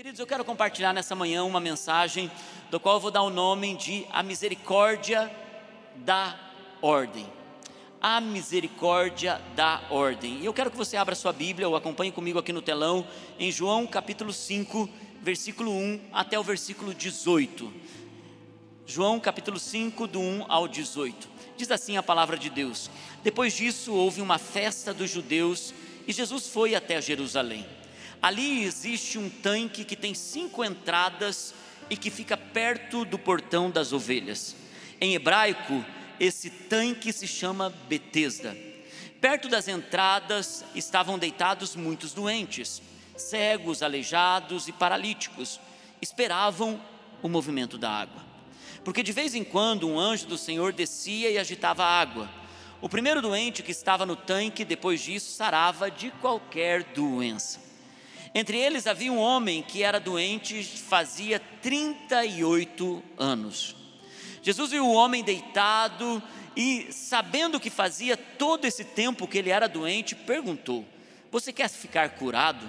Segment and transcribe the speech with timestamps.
[0.00, 2.30] Queridos, eu quero compartilhar nessa manhã uma mensagem
[2.70, 5.30] do qual eu vou dar o nome de A Misericórdia
[5.94, 6.40] da
[6.80, 7.30] Ordem.
[8.00, 10.38] A Misericórdia da Ordem.
[10.40, 13.06] E eu quero que você abra sua Bíblia ou acompanhe comigo aqui no telão
[13.38, 14.88] em João capítulo 5,
[15.20, 17.70] versículo 1 até o versículo 18.
[18.86, 21.28] João capítulo 5, do 1 ao 18.
[21.58, 22.90] Diz assim a palavra de Deus:
[23.22, 25.74] Depois disso houve uma festa dos judeus
[26.08, 27.79] e Jesus foi até Jerusalém.
[28.22, 31.54] Ali existe um tanque que tem cinco entradas
[31.88, 34.54] e que fica perto do portão das ovelhas.
[35.00, 35.82] Em hebraico,
[36.18, 38.54] esse tanque se chama Betesda.
[39.22, 42.82] Perto das entradas estavam deitados muitos doentes,
[43.16, 45.58] cegos, aleijados e paralíticos.
[46.02, 46.78] Esperavam
[47.22, 48.22] o movimento da água.
[48.84, 52.30] Porque de vez em quando um anjo do Senhor descia e agitava a água.
[52.82, 57.69] O primeiro doente que estava no tanque, depois disso, sarava de qualquer doença.
[58.34, 63.74] Entre eles havia um homem que era doente fazia 38 anos.
[64.42, 66.22] Jesus viu o homem deitado
[66.56, 70.84] e, sabendo que fazia todo esse tempo que ele era doente, perguntou:
[71.30, 72.66] Você quer ficar curado?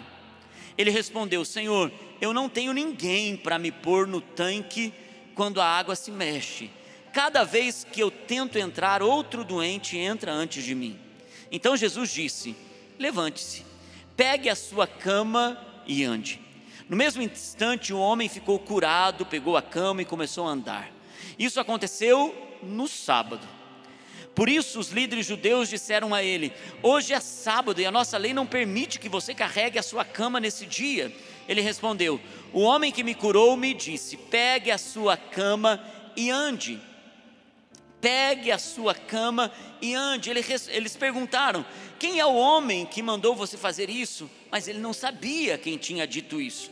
[0.75, 4.91] Ele respondeu: Senhor, eu não tenho ninguém para me pôr no tanque
[5.35, 6.71] quando a água se mexe.
[7.13, 10.99] Cada vez que eu tento entrar, outro doente entra antes de mim.
[11.51, 12.55] Então Jesus disse:
[12.97, 13.70] Levante-se
[14.15, 16.39] pegue a sua cama e ande.
[16.87, 20.91] No mesmo instante, o homem ficou curado, pegou a cama e começou a andar.
[21.39, 23.47] Isso aconteceu no sábado.
[24.35, 28.33] Por isso, os líderes judeus disseram a ele: Hoje é sábado e a nossa lei
[28.33, 31.13] não permite que você carregue a sua cama nesse dia.
[31.47, 32.19] Ele respondeu:
[32.53, 35.83] O homem que me curou me disse: Pegue a sua cama
[36.15, 36.79] e ande
[38.01, 40.29] pegue a sua cama e ande.
[40.29, 41.63] Eles perguntaram:
[41.99, 44.29] quem é o homem que mandou você fazer isso?
[44.51, 46.71] Mas ele não sabia quem tinha dito isso,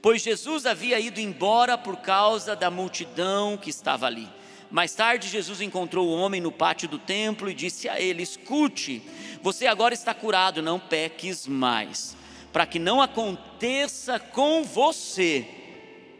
[0.00, 4.28] pois Jesus havia ido embora por causa da multidão que estava ali.
[4.70, 9.02] Mais tarde, Jesus encontrou o homem no pátio do templo e disse a ele: Escute,
[9.42, 12.16] você agora está curado, não peques mais,
[12.52, 15.46] para que não aconteça com você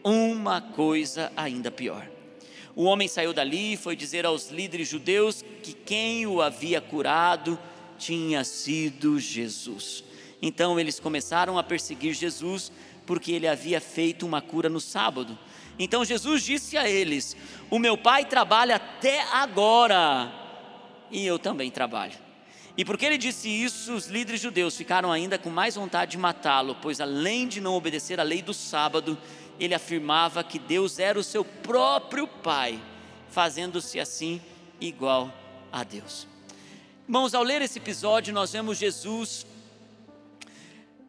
[0.03, 2.18] uma coisa ainda pior.
[2.75, 7.59] O homem saiu dali e foi dizer aos líderes judeus que quem o havia curado
[7.97, 10.03] tinha sido Jesus.
[10.41, 12.71] Então eles começaram a perseguir Jesus
[13.05, 15.37] porque ele havia feito uma cura no sábado.
[15.77, 17.35] Então Jesus disse a eles:
[17.69, 20.31] O meu pai trabalha até agora
[21.11, 22.29] e eu também trabalho.
[22.77, 26.77] E porque ele disse isso, os líderes judeus ficaram ainda com mais vontade de matá-lo,
[26.81, 29.17] pois além de não obedecer à lei do sábado,
[29.59, 32.79] ele afirmava que Deus era o seu próprio Pai,
[33.29, 34.41] fazendo-se assim
[34.79, 35.33] igual
[35.71, 36.27] a Deus.
[37.05, 39.45] Irmãos, ao ler esse episódio, nós vemos Jesus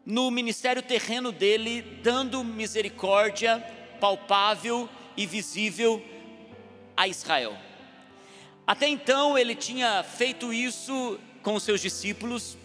[0.05, 3.59] no ministério terreno dele, dando misericórdia
[3.99, 6.03] palpável e visível
[6.97, 7.55] a Israel.
[8.65, 12.57] Até então ele tinha feito isso com os seus discípulos,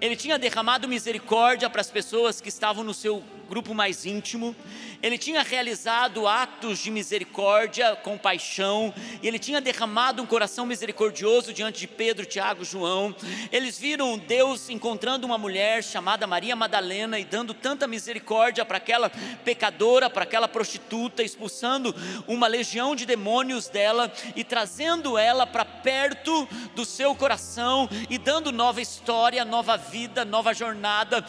[0.00, 4.54] ele tinha derramado misericórdia para as pessoas que estavam no seu grupo mais íntimo,
[5.02, 11.80] ele tinha realizado atos de misericórdia, compaixão, e ele tinha derramado um coração misericordioso diante
[11.80, 13.12] de Pedro, Tiago, João.
[13.50, 19.10] Eles viram Deus encontrando uma mulher chamada Maria Madalena e dando tanta misericórdia para aquela
[19.44, 21.92] pecadora, para aquela prostituta, expulsando
[22.28, 26.46] uma legião de demônios dela e trazendo ela para perto
[26.76, 31.26] do seu coração e dando nova história, nova vida, nova jornada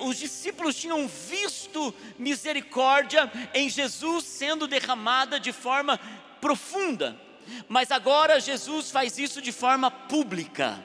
[0.00, 5.98] os discípulos tinham visto misericórdia em Jesus sendo derramada de forma
[6.40, 7.20] profunda,
[7.68, 10.82] mas agora Jesus faz isso de forma pública.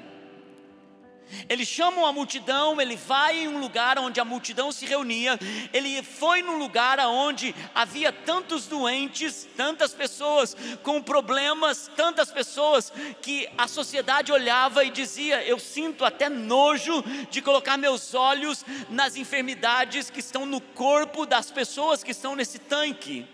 [1.49, 5.39] Ele chama a multidão, ele vai em um lugar onde a multidão se reunia,
[5.71, 13.47] ele foi num lugar onde havia tantos doentes, tantas pessoas com problemas, tantas pessoas que
[13.57, 20.09] a sociedade olhava e dizia: Eu sinto até nojo de colocar meus olhos nas enfermidades
[20.09, 23.27] que estão no corpo das pessoas que estão nesse tanque.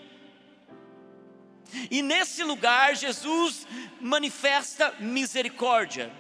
[1.90, 3.68] E nesse lugar, Jesus
[4.02, 6.12] manifesta misericórdia.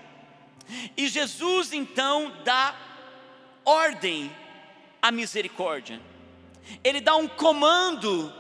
[0.95, 2.75] E Jesus então dá
[3.65, 4.31] ordem
[5.01, 5.99] à misericórdia.
[6.83, 8.33] Ele dá um comando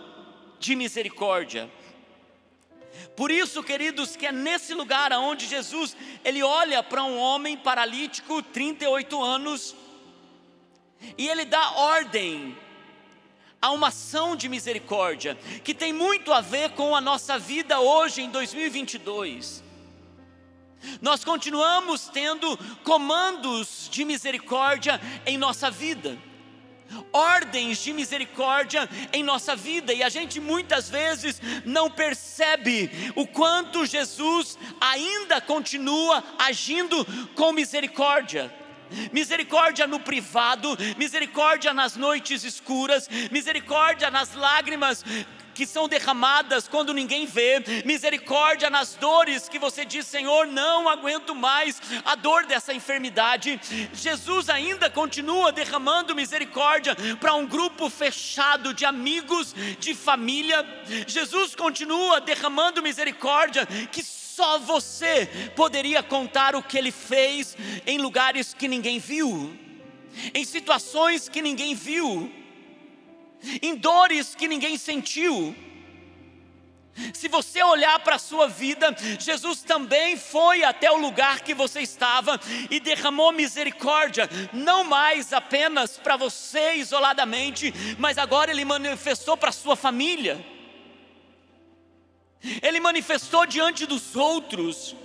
[0.59, 1.69] de misericórdia.
[3.15, 8.41] Por isso, queridos, que é nesse lugar aonde Jesus, ele olha para um homem paralítico,
[8.41, 9.75] 38 anos,
[11.17, 12.57] e ele dá ordem
[13.61, 18.21] a uma ação de misericórdia, que tem muito a ver com a nossa vida hoje
[18.21, 19.68] em 2022.
[21.01, 26.17] Nós continuamos tendo comandos de misericórdia em nossa vida.
[27.13, 33.85] ordens de misericórdia em nossa vida e a gente muitas vezes não percebe o quanto
[33.85, 37.05] Jesus ainda continua agindo
[37.35, 38.51] com misericórdia.
[39.11, 45.05] Misericórdia no privado, misericórdia nas noites escuras, misericórdia nas lágrimas
[45.59, 51.35] que são derramadas quando ninguém vê, misericórdia nas dores que você diz, Senhor, não aguento
[51.35, 53.59] mais a dor dessa enfermidade.
[53.91, 60.65] Jesus ainda continua derramando misericórdia para um grupo fechado de amigos, de família.
[61.05, 65.25] Jesus continua derramando misericórdia que só você
[65.57, 69.53] poderia contar o que ele fez em lugares que ninguém viu,
[70.33, 72.38] em situações que ninguém viu
[73.61, 75.55] em dores que ninguém sentiu.
[77.13, 81.81] Se você olhar para a sua vida, Jesus também foi até o lugar que você
[81.81, 82.39] estava
[82.69, 89.53] e derramou misericórdia, não mais apenas para você isoladamente, mas agora Ele manifestou para a
[89.53, 90.45] sua família,
[92.61, 94.95] Ele manifestou diante dos outros.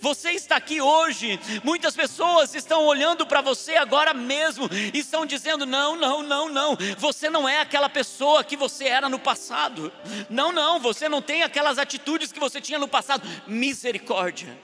[0.00, 5.66] Você está aqui hoje, muitas pessoas estão olhando para você agora mesmo e estão dizendo:
[5.66, 9.92] não, não, não, não, você não é aquela pessoa que você era no passado,
[10.30, 13.28] não, não, você não tem aquelas atitudes que você tinha no passado.
[13.48, 14.56] Misericórdia,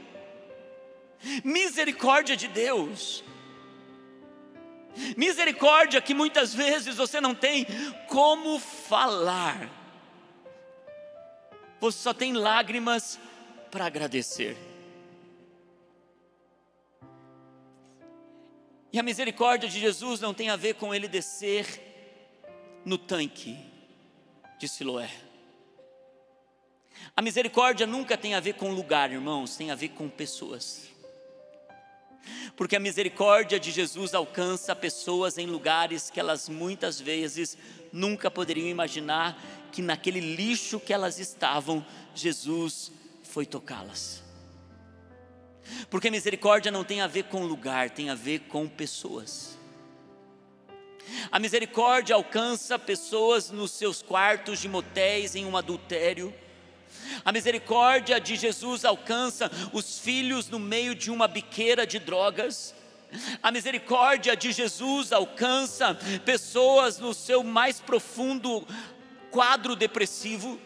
[1.43, 3.25] misericórdia de Deus,
[5.17, 7.67] misericórdia que muitas vezes você não tem
[8.07, 9.69] como falar,
[11.81, 13.19] você só tem lágrimas
[13.73, 14.69] para agradecer.
[18.92, 21.64] E a misericórdia de Jesus não tem a ver com ele descer
[22.84, 23.56] no tanque
[24.58, 25.10] de Siloé.
[27.16, 30.88] A misericórdia nunca tem a ver com lugar, irmãos, tem a ver com pessoas.
[32.56, 37.56] Porque a misericórdia de Jesus alcança pessoas em lugares que elas muitas vezes
[37.92, 39.40] nunca poderiam imaginar
[39.72, 41.84] que naquele lixo que elas estavam,
[42.14, 42.92] Jesus
[43.22, 44.30] foi tocá-las.
[45.89, 49.59] Porque misericórdia não tem a ver com lugar, tem a ver com pessoas.
[51.31, 56.33] A misericórdia alcança pessoas nos seus quartos de motéis em um adultério.
[57.25, 62.75] A misericórdia de Jesus alcança os filhos no meio de uma biqueira de drogas.
[63.43, 68.67] A misericórdia de Jesus alcança pessoas no seu mais profundo
[69.31, 70.61] quadro depressivo.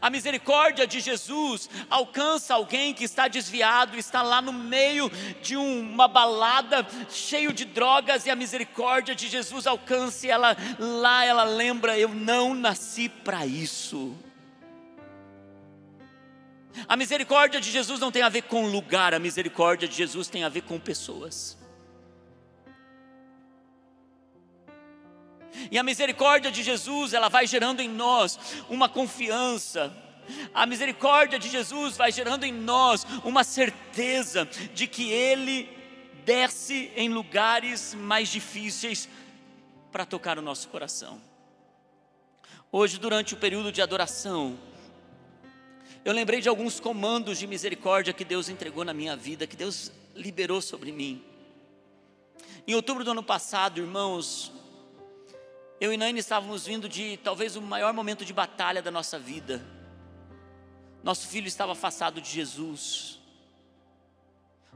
[0.00, 5.10] A misericórdia de Jesus alcança alguém que está desviado, está lá no meio
[5.42, 11.24] de uma balada cheio de drogas e a misericórdia de Jesus alcança e ela lá
[11.24, 14.16] ela lembra, eu não nasci para isso.
[16.88, 20.42] A misericórdia de Jesus não tem a ver com lugar, a misericórdia de Jesus tem
[20.44, 21.61] a ver com pessoas.
[25.70, 28.38] E a misericórdia de Jesus, ela vai gerando em nós
[28.68, 29.94] uma confiança.
[30.54, 35.68] A misericórdia de Jesus vai gerando em nós uma certeza de que Ele
[36.24, 39.08] desce em lugares mais difíceis
[39.90, 41.20] para tocar o nosso coração.
[42.70, 44.58] Hoje, durante o período de adoração,
[46.04, 49.92] eu lembrei de alguns comandos de misericórdia que Deus entregou na minha vida, que Deus
[50.14, 51.22] liberou sobre mim.
[52.66, 54.52] Em outubro do ano passado, irmãos,
[55.82, 59.60] eu e Naine estávamos vindo de talvez o maior momento de batalha da nossa vida.
[61.02, 63.18] Nosso filho estava afastado de Jesus.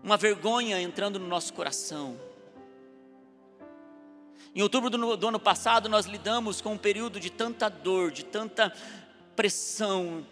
[0.02, 2.18] Uma vergonha entrando no nosso coração.
[4.52, 8.24] Em outubro do, do ano passado, nós lidamos com um período de tanta dor, de
[8.24, 8.74] tanta
[9.36, 10.26] pressão,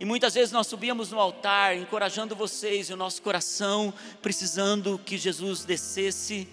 [0.00, 5.16] e muitas vezes nós subíamos no altar, encorajando vocês e o nosso coração, precisando que
[5.16, 6.48] Jesus descesse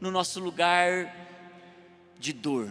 [0.00, 1.14] no nosso lugar
[2.18, 2.68] de dor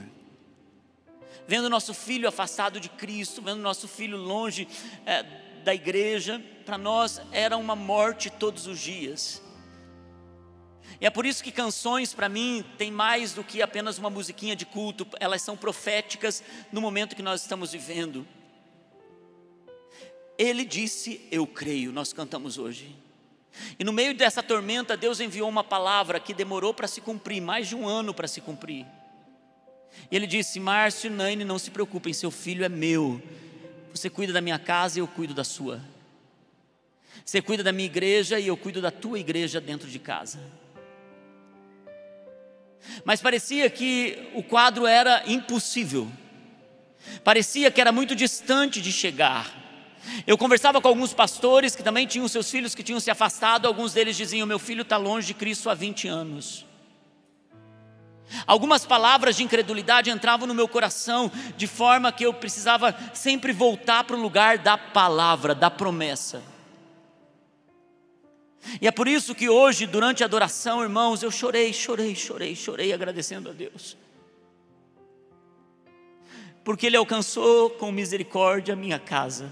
[1.51, 4.65] vendo nosso filho afastado de Cristo, vendo nosso filho longe
[5.05, 5.21] é,
[5.65, 9.41] da igreja, para nós era uma morte todos os dias.
[11.01, 14.55] E é por isso que canções para mim tem mais do que apenas uma musiquinha
[14.55, 16.41] de culto, elas são proféticas
[16.71, 18.25] no momento que nós estamos vivendo.
[20.37, 22.95] Ele disse: Eu creio, nós cantamos hoje.
[23.77, 27.67] E no meio dessa tormenta, Deus enviou uma palavra que demorou para se cumprir, mais
[27.67, 28.85] de um ano para se cumprir.
[30.09, 33.21] E ele disse: Márcio, Naine, não se preocupem, seu filho é meu.
[33.93, 35.81] Você cuida da minha casa e eu cuido da sua.
[37.25, 40.39] Você cuida da minha igreja e eu cuido da tua igreja dentro de casa.
[43.03, 46.11] Mas parecia que o quadro era impossível.
[47.23, 49.59] Parecia que era muito distante de chegar.
[50.25, 53.67] Eu conversava com alguns pastores que também tinham seus filhos que tinham se afastado.
[53.67, 56.65] Alguns deles diziam: Meu filho está longe de Cristo há 20 anos.
[58.47, 64.03] Algumas palavras de incredulidade entravam no meu coração, de forma que eu precisava sempre voltar
[64.03, 66.41] para o lugar da palavra, da promessa.
[68.79, 72.93] E é por isso que hoje, durante a adoração, irmãos, eu chorei, chorei, chorei, chorei,
[72.93, 73.97] agradecendo a Deus.
[76.63, 79.51] Porque Ele alcançou com misericórdia a minha casa.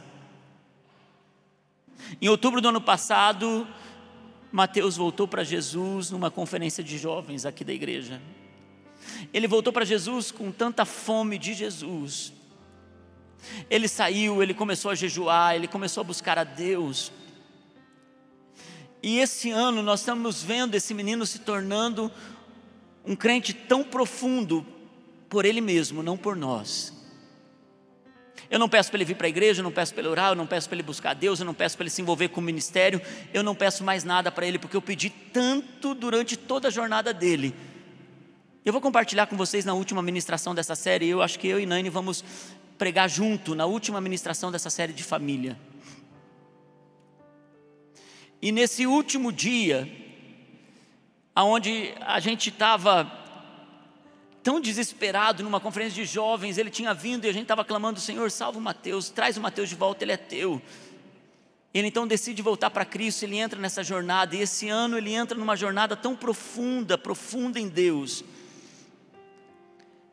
[2.22, 3.68] Em outubro do ano passado,
[4.52, 8.22] Mateus voltou para Jesus numa conferência de jovens aqui da igreja.
[9.34, 12.34] Ele voltou para Jesus com tanta fome de Jesus.
[13.70, 17.12] Ele saiu, ele começou a jejuar, ele começou a buscar a Deus.
[19.02, 22.12] E esse ano nós estamos vendo esse menino se tornando
[23.06, 24.66] um crente tão profundo
[25.30, 26.94] por ele mesmo, não por nós.
[28.50, 30.32] Eu não peço para ele vir para a igreja, eu não peço para ele orar,
[30.32, 32.42] eu não peço para ele buscar Deus, eu não peço para ele se envolver com
[32.42, 33.00] o ministério,
[33.32, 37.14] eu não peço mais nada para ele, porque eu pedi tanto durante toda a jornada
[37.14, 37.54] dele.
[38.66, 41.66] Eu vou compartilhar com vocês na última ministração dessa série, eu acho que eu e
[41.66, 42.24] Nani vamos
[42.78, 45.58] pregar junto na última ministração dessa série de família.
[48.42, 49.90] E nesse último dia,
[51.34, 53.10] aonde a gente estava
[54.44, 58.30] tão desesperado numa conferência de jovens, ele tinha vindo e a gente estava clamando: Senhor,
[58.30, 60.62] salva o Mateus, traz o Mateus de volta, ele é teu.
[61.74, 65.38] Ele então decide voltar para Cristo, ele entra nessa jornada, e esse ano ele entra
[65.38, 68.24] numa jornada tão profunda, profunda em Deus.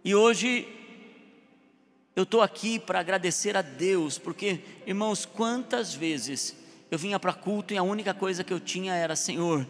[0.07, 0.69] E hoje
[2.15, 6.55] eu estou aqui para agradecer a Deus, porque, irmãos, quantas vezes
[6.89, 9.67] eu vinha para culto e a única coisa que eu tinha era: Senhor,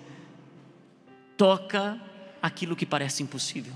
[1.38, 1.98] toca
[2.42, 3.72] aquilo que parece impossível.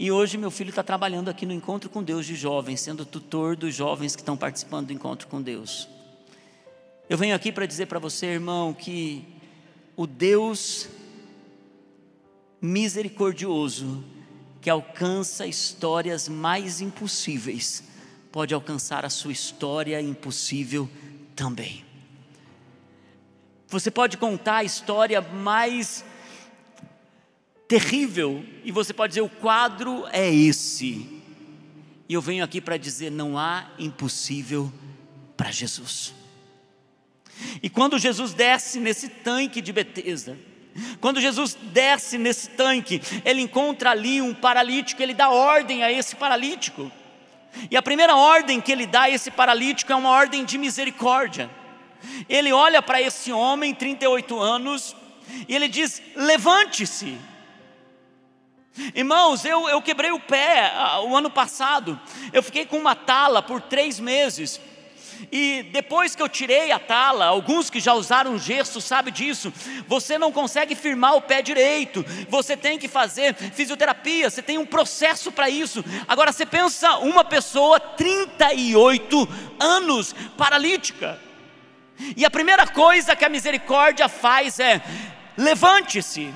[0.00, 3.54] E hoje meu filho está trabalhando aqui no Encontro com Deus de jovens, sendo tutor
[3.54, 5.88] dos jovens que estão participando do Encontro com Deus.
[7.08, 9.24] Eu venho aqui para dizer para você, irmão, que
[9.96, 10.88] o Deus
[12.64, 14.02] misericordioso,
[14.62, 17.84] que alcança histórias mais impossíveis,
[18.32, 20.88] pode alcançar a sua história impossível
[21.36, 21.84] também.
[23.68, 26.04] Você pode contar a história mais
[27.68, 31.22] terrível, e você pode dizer: o quadro é esse.
[32.08, 34.72] E eu venho aqui para dizer: não há impossível
[35.36, 36.14] para Jesus.
[37.62, 40.38] E quando Jesus desce nesse tanque de Betesda,
[41.00, 46.16] quando Jesus desce nesse tanque, ele encontra ali um paralítico, ele dá ordem a esse
[46.16, 46.90] paralítico.
[47.70, 51.48] E a primeira ordem que ele dá a esse paralítico é uma ordem de misericórdia.
[52.28, 54.96] Ele olha para esse homem, 38 anos,
[55.48, 57.16] e ele diz: levante-se.
[58.92, 61.98] Irmãos, eu, eu quebrei o pé uh, o ano passado,
[62.32, 64.60] eu fiquei com uma tala por três meses,
[65.30, 69.52] e depois que eu tirei a tala, alguns que já usaram gesso sabem disso,
[69.86, 74.66] você não consegue firmar o pé direito, você tem que fazer fisioterapia, você tem um
[74.66, 75.84] processo para isso.
[76.08, 79.28] Agora você pensa uma pessoa, 38
[79.60, 81.20] anos, paralítica,
[82.16, 84.82] e a primeira coisa que a misericórdia faz é:
[85.36, 86.32] levante-se,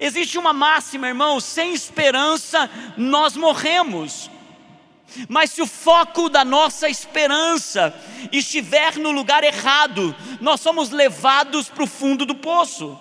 [0.00, 4.30] Existe uma máxima, irmão: sem esperança nós morremos.
[5.28, 7.94] Mas se o foco da nossa esperança
[8.32, 12.98] estiver no lugar errado, nós somos levados para o fundo do poço,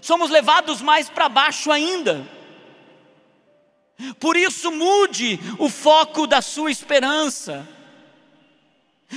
[0.00, 2.26] somos levados mais para baixo ainda.
[4.18, 7.68] Por isso, mude o foco da sua esperança.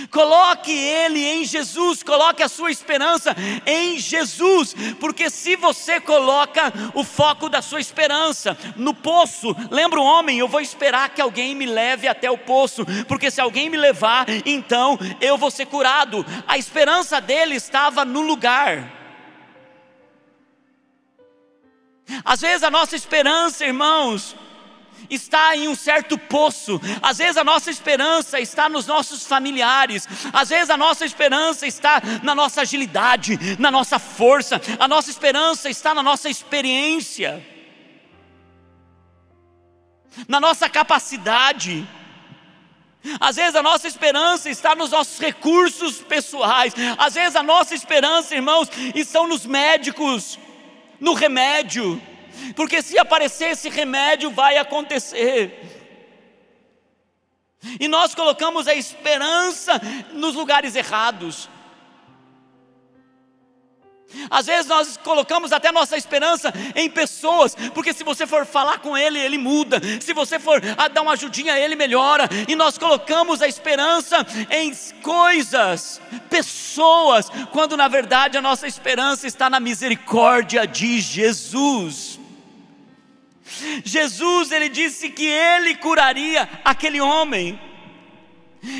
[0.09, 3.35] Coloque ele em Jesus, coloque a sua esperança
[3.65, 10.03] em Jesus, porque se você coloca o foco da sua esperança no poço, lembra o
[10.03, 13.77] homem, eu vou esperar que alguém me leve até o poço, porque se alguém me
[13.77, 16.25] levar, então eu vou ser curado.
[16.47, 18.91] A esperança dele estava no lugar.
[22.25, 24.35] Às vezes a nossa esperança, irmãos,
[25.13, 26.79] está em um certo poço.
[27.01, 30.07] Às vezes a nossa esperança está nos nossos familiares.
[30.31, 34.61] Às vezes a nossa esperança está na nossa agilidade, na nossa força.
[34.79, 37.45] A nossa esperança está na nossa experiência,
[40.27, 41.87] na nossa capacidade.
[43.19, 46.73] Às vezes a nossa esperança está nos nossos recursos pessoais.
[46.97, 50.39] Às vezes a nossa esperança, irmãos, estão nos médicos,
[50.99, 52.01] no remédio
[52.55, 55.81] porque se aparecer esse remédio, vai acontecer.
[57.79, 61.49] E nós colocamos a esperança nos lugares errados.
[64.29, 68.97] Às vezes nós colocamos até nossa esperança em pessoas, porque se você for falar com
[68.97, 73.41] ele, ele muda, se você for ah, dar uma ajudinha, ele melhora, e nós colocamos
[73.41, 75.99] a esperança em coisas,
[76.29, 82.12] pessoas, quando na verdade a nossa esperança está na misericórdia de Jesus.
[83.83, 87.59] Jesus, ele disse que ele curaria aquele homem.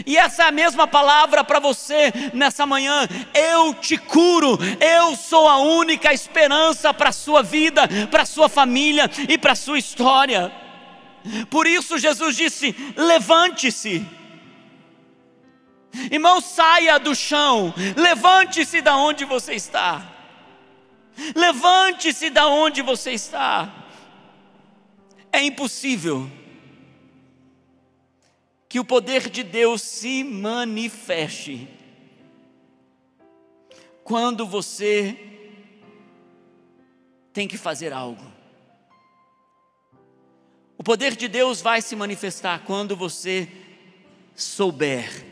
[0.06, 3.08] E essa é a mesma palavra para você nessa manhã.
[3.34, 8.48] Eu te curo, eu sou a única esperança para a sua vida, para a sua
[8.48, 10.52] família e para a sua história.
[11.50, 14.06] Por isso Jesus disse: levante-se.
[16.10, 20.02] Irmão, saia do chão, levante-se da onde você está.
[21.36, 23.83] Levante-se da onde você está.
[25.34, 26.30] É impossível
[28.70, 31.68] que o poder de Deus se manifeste
[34.04, 35.18] quando você
[37.34, 38.24] tem que fazer algo.
[40.78, 43.50] O poder de Deus vai se manifestar quando você
[44.36, 45.26] souber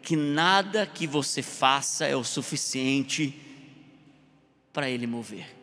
[0.00, 3.38] que nada que você faça é o suficiente
[4.72, 5.61] para Ele mover.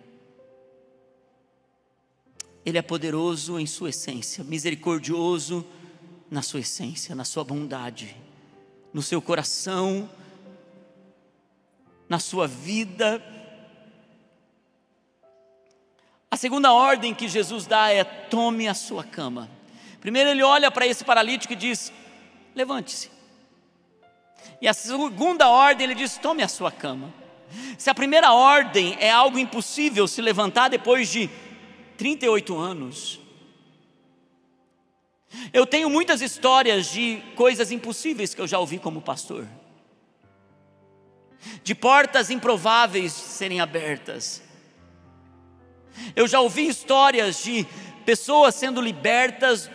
[2.65, 5.65] Ele é poderoso em sua essência, misericordioso
[6.29, 8.15] na sua essência, na sua bondade,
[8.93, 10.09] no seu coração,
[12.07, 13.23] na sua vida.
[16.29, 19.49] A segunda ordem que Jesus dá é: tome a sua cama.
[20.01, 21.91] Primeiro, ele olha para esse paralítico e diz:
[22.55, 23.09] levante-se.
[24.61, 27.13] E a segunda ordem, ele diz: tome a sua cama.
[27.77, 31.29] Se a primeira ordem é algo impossível se levantar depois de
[31.99, 33.19] 38 anos,
[35.51, 39.45] eu tenho muitas histórias de coisas impossíveis que eu já ouvi como pastor,
[41.61, 44.41] de portas improváveis serem abertas.
[46.15, 47.67] Eu já ouvi histórias de
[48.05, 49.69] pessoas sendo libertas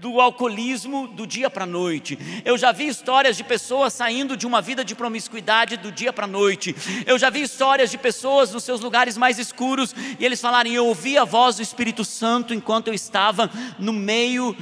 [0.00, 2.18] do alcoolismo do dia para a noite.
[2.44, 6.24] Eu já vi histórias de pessoas saindo de uma vida de promiscuidade do dia para
[6.24, 6.74] a noite.
[7.06, 10.86] Eu já vi histórias de pessoas nos seus lugares mais escuros e eles falarem: Eu
[10.86, 14.56] ouvi a voz do Espírito Santo enquanto eu estava no meio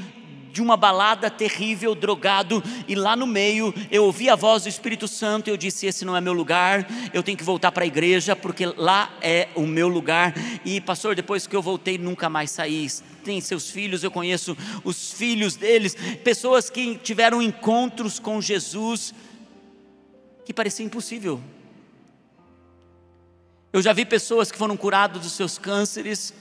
[0.55, 5.09] de uma balada terrível, drogado, e lá no meio eu ouvi a voz do Espírito
[5.09, 7.87] Santo e eu disse: Esse não é meu lugar, eu tenho que voltar para a
[7.89, 10.33] igreja, porque lá é o meu lugar.
[10.65, 12.87] E, pastor, depois que eu voltei, nunca mais saí.
[13.25, 19.13] Tem seus filhos, eu conheço os filhos deles, pessoas que tiveram encontros com Jesus
[20.45, 21.41] que parecia impossível.
[23.73, 26.33] Eu já vi pessoas que foram curadas dos seus cânceres,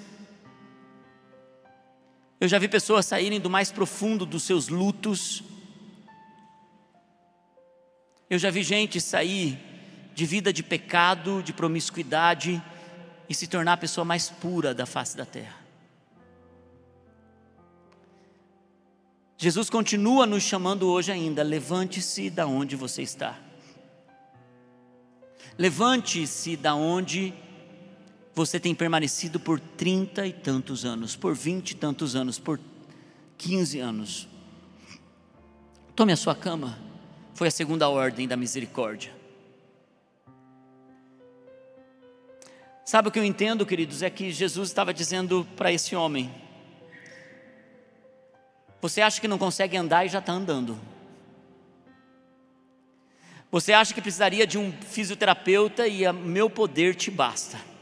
[2.43, 5.41] eu já vi pessoas saírem do mais profundo dos seus lutos.
[8.29, 9.58] Eu já vi gente sair
[10.13, 12.62] de vida de pecado, de promiscuidade
[13.29, 15.56] e se tornar a pessoa mais pura da face da terra.
[19.38, 23.39] Jesus continua nos chamando hoje ainda: levante-se da onde você está.
[25.58, 27.34] Levante-se da onde
[28.35, 32.59] você tem permanecido por trinta e tantos anos, por vinte e tantos anos, por
[33.37, 34.27] quinze anos.
[35.95, 36.79] Tome a sua cama,
[37.35, 39.13] foi a segunda ordem da misericórdia.
[42.83, 44.01] Sabe o que eu entendo, queridos?
[44.01, 46.33] É que Jesus estava dizendo para esse homem:
[48.81, 50.77] Você acha que não consegue andar e já está andando.
[53.51, 57.72] Você acha que precisaria de um fisioterapeuta e o meu poder te basta.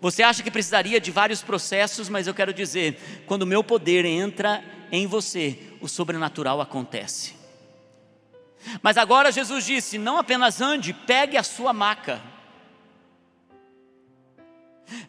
[0.00, 4.04] Você acha que precisaria de vários processos, mas eu quero dizer: quando o meu poder
[4.04, 7.34] entra em você, o sobrenatural acontece.
[8.82, 12.20] Mas agora Jesus disse: não apenas ande, pegue a sua maca,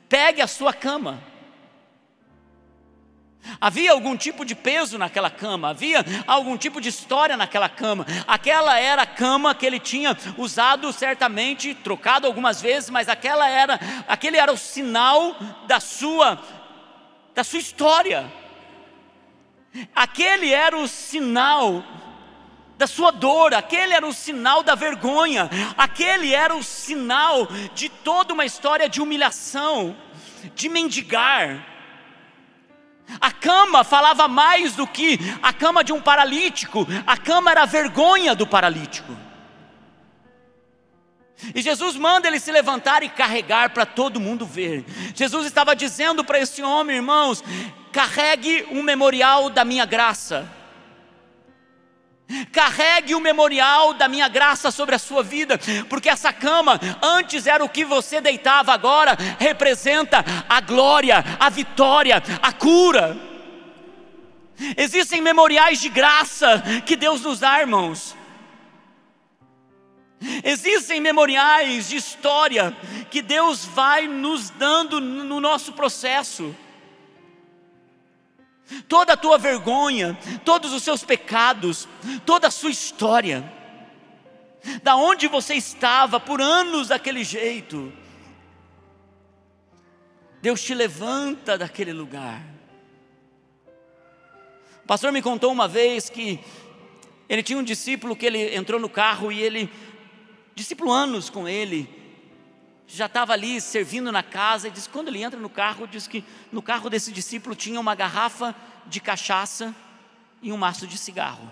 [0.10, 1.30] pegue a sua cama.
[3.60, 8.06] Havia algum tipo de peso naquela cama, havia algum tipo de história naquela cama.
[8.27, 13.80] Aquela era a cama que ele tinha usado certamente, trocado algumas vezes, mas aquela era,
[14.08, 15.36] aquele era o sinal
[15.67, 16.39] da sua
[17.34, 18.32] da sua história.
[19.95, 21.84] Aquele era o sinal
[22.77, 28.34] da sua dor, aquele era o sinal da vergonha, aquele era o sinal de toda
[28.34, 29.95] uma história de humilhação,
[30.56, 31.70] de mendigar
[33.19, 37.65] a cama falava mais do que a cama de um paralítico, a cama era a
[37.65, 39.15] vergonha do paralítico.
[41.56, 44.86] E Jesus manda ele se levantar e carregar para todo mundo ver.
[45.15, 47.43] Jesus estava dizendo para esse homem, irmãos,
[47.91, 50.47] carregue um memorial da minha graça.
[52.51, 57.63] Carregue o memorial da minha graça sobre a sua vida, porque essa cama antes era
[57.63, 63.17] o que você deitava, agora representa a glória, a vitória, a cura.
[64.77, 68.15] Existem memoriais de graça que Deus nos dá, irmãos.
[70.43, 72.75] Existem memoriais de história
[73.09, 76.55] que Deus vai nos dando no nosso processo
[78.88, 81.88] toda a tua vergonha, todos os seus pecados,
[82.25, 83.51] toda a sua história,
[84.84, 87.91] da onde você estava por anos daquele jeito,
[90.41, 92.43] Deus te levanta daquele lugar.
[94.84, 96.39] O pastor me contou uma vez que
[97.29, 99.69] ele tinha um discípulo que ele entrou no carro e ele,
[100.55, 102.00] discípulo anos com ele,
[102.93, 106.23] já estava ali servindo na casa, e diz quando ele entra no carro, diz que
[106.51, 108.54] no carro desse discípulo tinha uma garrafa
[108.86, 109.73] de cachaça
[110.41, 111.49] e um maço de cigarro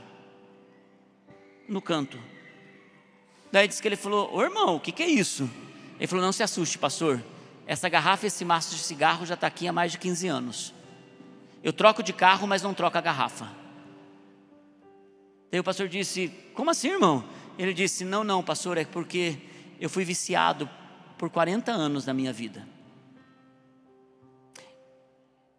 [1.67, 2.19] no canto.
[3.51, 5.49] Daí diz que ele falou: Ô irmão, o que, que é isso?
[5.97, 7.23] Ele falou: Não se assuste, pastor.
[7.65, 10.73] Essa garrafa, esse maço de cigarro já está aqui há mais de 15 anos.
[11.63, 13.47] Eu troco de carro, mas não troco a garrafa.
[15.51, 17.23] Daí o pastor disse: Como assim, irmão?
[17.57, 19.37] Ele disse: Não, não, pastor, é porque
[19.79, 20.69] eu fui viciado
[21.19, 22.65] por 40 anos na minha vida.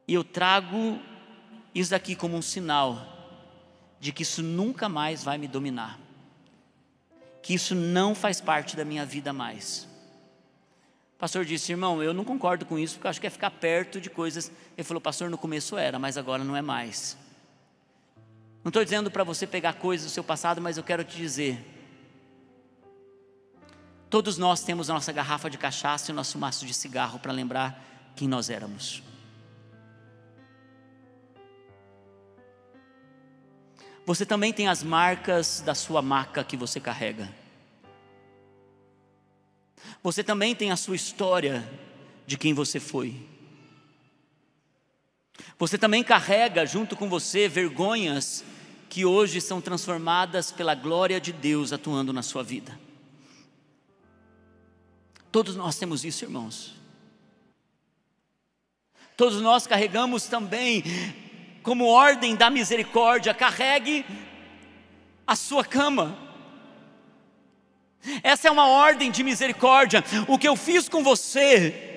[0.09, 0.99] E eu trago
[1.75, 3.07] isso aqui como um sinal
[4.01, 6.01] de que isso nunca mais vai me dominar.
[7.43, 9.87] Que isso não faz parte da minha vida mais.
[11.15, 13.51] O pastor disse, irmão, eu não concordo com isso, porque eu acho que é ficar
[13.51, 14.51] perto de coisas.
[14.79, 17.19] Ele falou, pastor, no começo era, mas agora não é mais.
[18.65, 21.80] Não estou dizendo para você pegar coisas do seu passado, mas eu quero te dizer:
[24.11, 27.31] Todos nós temos a nossa garrafa de cachaça e o nosso maço de cigarro para
[27.31, 29.05] lembrar quem nós éramos.
[34.05, 37.33] Você também tem as marcas da sua maca que você carrega.
[40.03, 41.63] Você também tem a sua história
[42.27, 43.15] de quem você foi.
[45.57, 48.43] Você também carrega junto com você vergonhas
[48.89, 52.90] que hoje são transformadas pela glória de Deus atuando na sua vida.
[55.33, 56.75] Todos nós temos isso, irmãos.
[59.17, 60.83] Todos nós carregamos também,
[61.63, 64.05] como ordem da misericórdia, carregue
[65.27, 66.19] a sua cama.
[68.23, 70.03] Essa é uma ordem de misericórdia.
[70.27, 71.91] O que eu fiz com você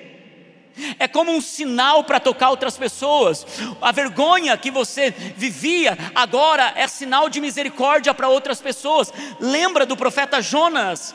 [0.98, 3.46] é como um sinal para tocar outras pessoas.
[3.80, 9.12] A vergonha que você vivia agora é sinal de misericórdia para outras pessoas.
[9.40, 11.14] Lembra do profeta Jonas?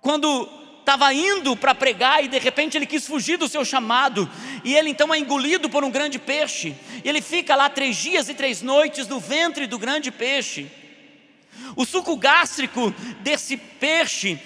[0.00, 4.28] Quando estava indo para pregar e de repente ele quis fugir do seu chamado,
[4.64, 8.28] e ele então é engolido por um grande peixe, e ele fica lá três dias
[8.28, 10.70] e três noites no ventre do grande peixe.
[11.76, 12.90] O suco gástrico
[13.20, 14.38] desse peixe,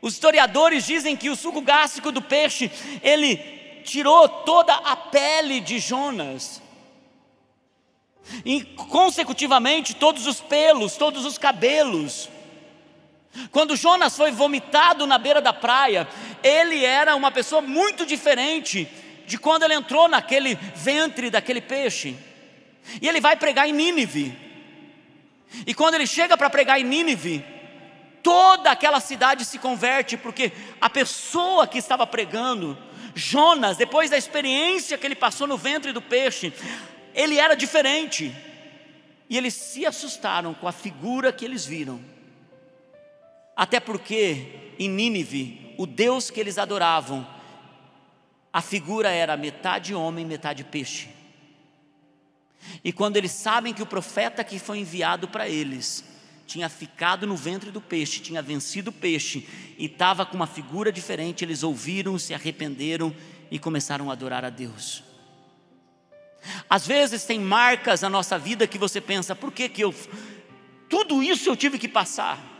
[0.00, 2.70] os historiadores dizem que o suco gástrico do peixe,
[3.02, 3.36] ele
[3.82, 6.62] tirou toda a pele de Jonas.
[8.44, 12.28] E consecutivamente todos os pelos, todos os cabelos,
[13.50, 16.08] quando Jonas foi vomitado na beira da praia,
[16.42, 18.88] ele era uma pessoa muito diferente
[19.26, 22.16] de quando ele entrou naquele ventre daquele peixe.
[23.00, 24.36] E ele vai pregar em Nínive.
[25.66, 27.44] E quando ele chega para pregar em Nínive,
[28.22, 32.76] toda aquela cidade se converte, porque a pessoa que estava pregando,
[33.14, 36.52] Jonas, depois da experiência que ele passou no ventre do peixe,
[37.14, 38.34] ele era diferente.
[39.28, 42.00] E eles se assustaram com a figura que eles viram.
[43.56, 47.26] Até porque em Nínive, o Deus que eles adoravam,
[48.52, 51.08] a figura era metade homem, metade peixe.
[52.84, 56.04] E quando eles sabem que o profeta que foi enviado para eles
[56.46, 60.92] tinha ficado no ventre do peixe, tinha vencido o peixe e estava com uma figura
[60.92, 63.14] diferente, eles ouviram, se arrependeram
[63.50, 65.02] e começaram a adorar a Deus.
[66.70, 69.94] Às vezes tem marcas na nossa vida que você pensa, por que que eu
[70.88, 72.55] tudo isso eu tive que passar?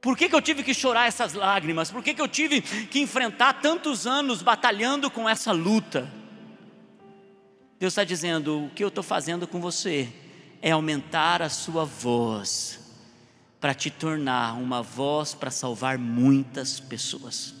[0.00, 1.90] Por que, que eu tive que chorar essas lágrimas?
[1.90, 6.10] Por que, que eu tive que enfrentar tantos anos batalhando com essa luta?
[7.78, 10.10] Deus está dizendo: o que eu estou fazendo com você
[10.62, 12.78] é aumentar a sua voz,
[13.60, 17.54] para te tornar uma voz para salvar muitas pessoas.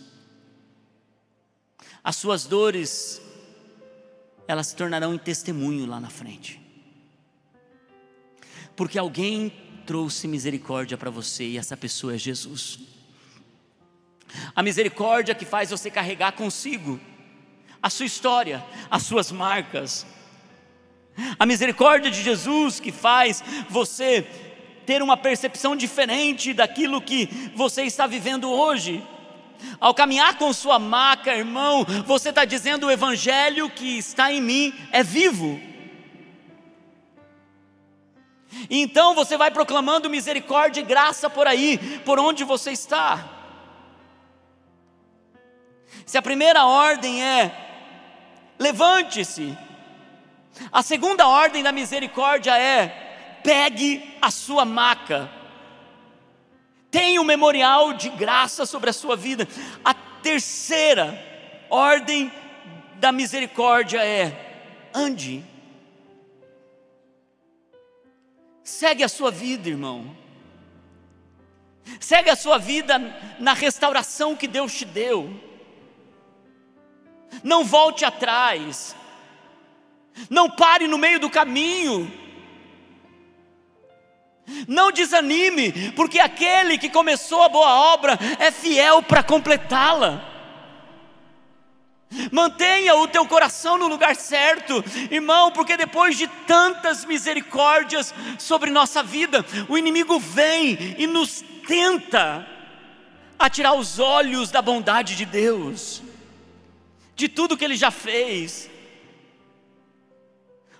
[2.02, 3.20] As suas dores,
[4.48, 6.58] elas se tornarão em testemunho lá na frente,
[8.74, 9.52] porque alguém
[9.90, 12.78] trouxe misericórdia para você e essa pessoa é Jesus.
[14.54, 17.00] A misericórdia que faz você carregar consigo
[17.82, 20.06] a sua história, as suas marcas.
[21.36, 24.24] A misericórdia de Jesus que faz você
[24.86, 29.04] ter uma percepção diferente daquilo que você está vivendo hoje.
[29.80, 34.72] Ao caminhar com sua maca, irmão, você está dizendo o Evangelho que está em mim
[34.92, 35.60] é vivo.
[38.68, 43.28] Então você vai proclamando misericórdia e graça por aí, por onde você está.
[46.04, 47.54] Se a primeira ordem é
[48.58, 49.56] levante-se,
[50.70, 55.30] a segunda ordem da misericórdia é pegue a sua maca.
[56.90, 59.46] Tenha um memorial de graça sobre a sua vida.
[59.84, 61.18] A terceira
[61.70, 62.30] ordem
[62.96, 65.44] da misericórdia é ande.
[68.70, 70.16] Segue a sua vida, irmão.
[71.98, 72.98] Segue a sua vida
[73.40, 75.28] na restauração que Deus te deu.
[77.42, 78.94] Não volte atrás.
[80.30, 82.10] Não pare no meio do caminho.
[84.68, 90.29] Não desanime, porque aquele que começou a boa obra é fiel para completá-la.
[92.32, 99.02] Mantenha o teu coração no lugar certo, irmão, porque depois de tantas misericórdias sobre nossa
[99.02, 102.46] vida, o inimigo vem e nos tenta
[103.38, 106.02] a tirar os olhos da bondade de Deus,
[107.14, 108.68] de tudo que Ele já fez.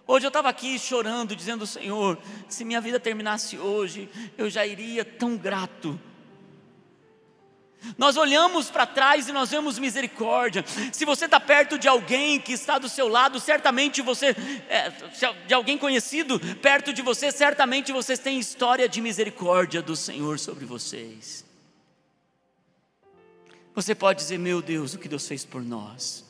[0.04, 5.04] Hoje eu estava aqui chorando, dizendo: Senhor, se minha vida terminasse hoje, eu já iria
[5.04, 5.98] tão grato
[7.96, 10.64] nós olhamos para trás e nós vemos misericórdia.
[10.92, 14.36] Se você está perto de alguém que está do seu lado, certamente você,
[14.68, 14.90] é,
[15.46, 20.64] de alguém conhecido perto de você, certamente vocês têm história de misericórdia do Senhor sobre
[20.64, 21.44] vocês.
[23.74, 26.24] Você pode dizer, meu Deus, o que Deus fez por nós.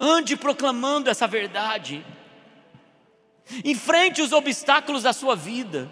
[0.00, 2.04] Ande proclamando essa verdade.
[3.64, 5.90] Enfrente os obstáculos da sua vida.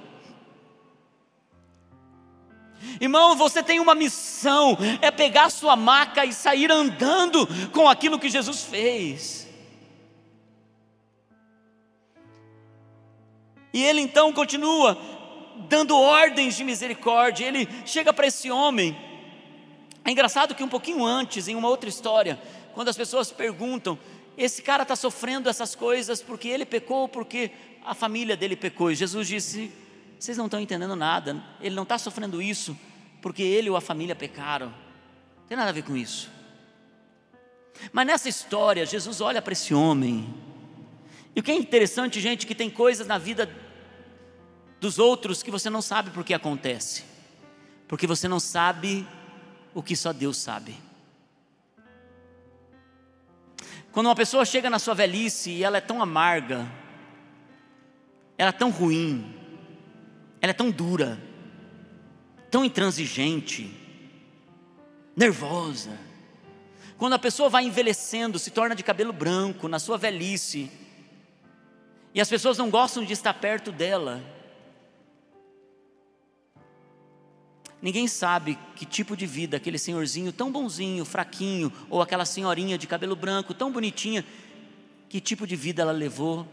[3.01, 8.29] Irmão, você tem uma missão, é pegar sua maca e sair andando com aquilo que
[8.29, 9.44] Jesus fez.
[13.73, 14.97] E ele então continua
[15.68, 17.47] dando ordens de misericórdia.
[17.47, 18.97] Ele chega para esse homem.
[20.05, 22.38] É engraçado que um pouquinho antes, em uma outra história,
[22.73, 23.99] quando as pessoas perguntam:
[24.38, 27.51] esse cara está sofrendo essas coisas porque ele pecou ou porque
[27.85, 28.90] a família dele pecou?
[28.90, 29.73] E Jesus disse:
[30.18, 31.42] vocês não estão entendendo nada.
[31.61, 32.77] Ele não está sofrendo isso
[33.20, 34.68] porque ele ou a família pecaram.
[34.68, 36.31] Não tem nada a ver com isso.
[37.92, 40.33] Mas nessa história, Jesus olha para esse homem.
[41.35, 43.50] E o que é interessante, gente, que tem coisas na vida
[44.81, 47.05] dos outros que você não sabe por que acontece.
[47.88, 49.07] Porque você não sabe
[49.74, 50.77] o que só Deus sabe.
[53.90, 56.70] Quando uma pessoa chega na sua velhice e ela é tão amarga,
[58.37, 59.35] ela é tão ruim,
[60.45, 61.19] ela é tão dura,
[62.51, 63.75] tão intransigente,
[65.17, 65.99] nervosa.
[66.99, 70.71] Quando a pessoa vai envelhecendo, se torna de cabelo branco na sua velhice,
[72.13, 74.23] e as pessoas não gostam de estar perto dela.
[77.81, 82.87] Ninguém sabe que tipo de vida aquele senhorzinho tão bonzinho, fraquinho, ou aquela senhorinha de
[82.87, 84.23] cabelo branco tão bonitinha,
[85.09, 86.47] que tipo de vida ela levou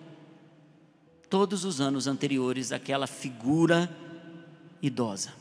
[1.31, 3.89] todos os anos anteriores àquela figura
[4.81, 5.33] idosa.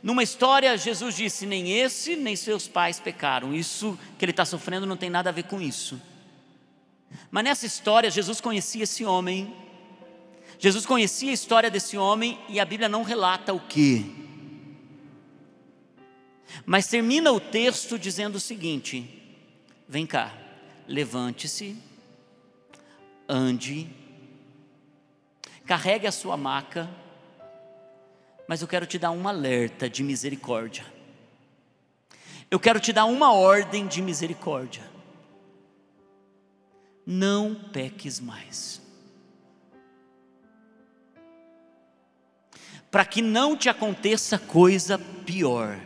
[0.00, 3.52] Numa história, Jesus disse: nem esse, nem seus pais pecaram.
[3.52, 6.00] Isso que ele está sofrendo não tem nada a ver com isso.
[7.30, 9.52] Mas nessa história, Jesus conhecia esse homem.
[10.58, 14.24] Jesus conhecia a história desse homem e a Bíblia não relata o que.
[16.64, 19.20] Mas termina o texto dizendo o seguinte:
[19.88, 20.32] Vem cá,
[20.86, 21.85] levante-se
[23.28, 23.90] ande,
[25.64, 26.88] carregue a sua maca,
[28.48, 30.84] mas eu quero te dar um alerta de misericórdia.
[32.50, 34.88] Eu quero te dar uma ordem de misericórdia.
[37.04, 38.80] Não peques mais.
[42.90, 45.78] Para que não te aconteça coisa pior.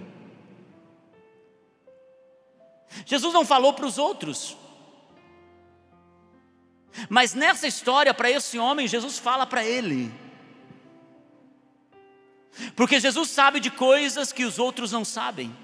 [3.06, 4.56] Jesus não falou para os outros,
[7.08, 10.12] mas nessa história, para esse homem, Jesus fala para ele.
[12.74, 15.56] Porque Jesus sabe de coisas que os outros não sabem.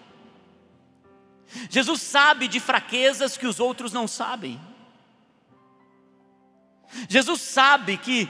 [1.71, 4.61] Jesus sabe de fraquezas que os outros não sabem.
[7.09, 8.29] Jesus sabe que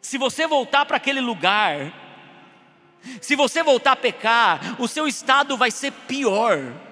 [0.00, 1.92] se você voltar para aquele lugar,
[3.20, 6.85] se você voltar a pecar, o seu estado vai ser pior.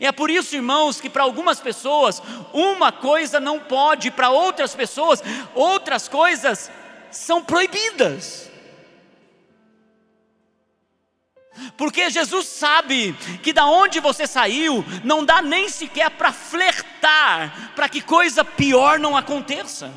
[0.00, 4.74] E é por isso, irmãos, que para algumas pessoas uma coisa não pode, para outras
[4.74, 5.22] pessoas
[5.54, 6.70] outras coisas
[7.10, 8.50] são proibidas.
[11.76, 17.88] Porque Jesus sabe que da onde você saiu não dá nem sequer para flertar para
[17.88, 19.92] que coisa pior não aconteça.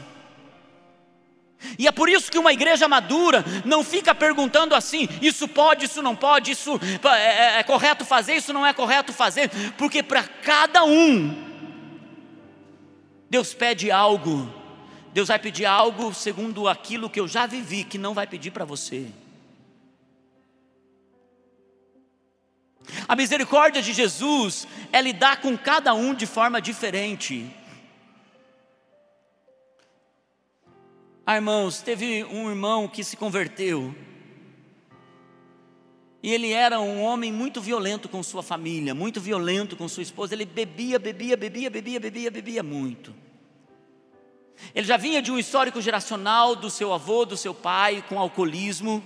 [1.77, 6.01] E é por isso que uma igreja madura não fica perguntando assim: isso pode, isso
[6.01, 10.23] não pode, isso é, é, é correto fazer, isso não é correto fazer, porque para
[10.23, 11.35] cada um,
[13.29, 14.51] Deus pede algo,
[15.13, 18.65] Deus vai pedir algo segundo aquilo que eu já vivi, que não vai pedir para
[18.65, 19.07] você.
[23.07, 27.49] A misericórdia de Jesus é lidar com cada um de forma diferente.
[31.27, 33.95] Ah, irmãos, teve um irmão que se converteu.
[36.21, 40.35] E ele era um homem muito violento com sua família, muito violento com sua esposa.
[40.35, 43.11] Ele bebia, bebia, bebia, bebia, bebia, bebia muito.
[44.73, 49.03] Ele já vinha de um histórico geracional do seu avô, do seu pai, com alcoolismo.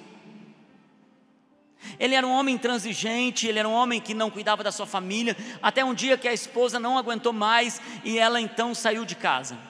[1.98, 5.38] Ele era um homem intransigente, ele era um homem que não cuidava da sua família,
[5.62, 9.69] até um dia que a esposa não aguentou mais e ela então saiu de casa.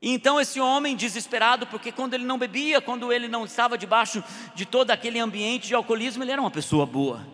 [0.00, 4.22] E então esse homem desesperado, porque quando ele não bebia, quando ele não estava debaixo
[4.54, 7.26] de todo aquele ambiente de alcoolismo, ele era uma pessoa boa.